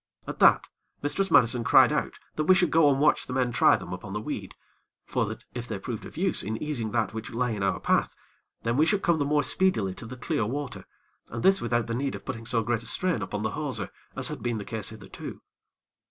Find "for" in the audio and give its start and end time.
5.05-5.27